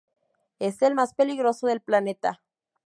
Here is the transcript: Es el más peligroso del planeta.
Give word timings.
Es 0.57 0.81
el 0.81 0.95
más 0.95 1.13
peligroso 1.13 1.67
del 1.67 1.79
planeta. 1.81 2.41